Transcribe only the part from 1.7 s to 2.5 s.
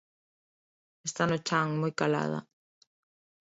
moi calada.